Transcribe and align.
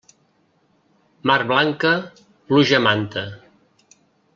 Mar 1.31 1.37
blanca, 1.53 1.93
pluja 2.49 2.83
a 2.83 2.83
manta. 2.91 3.27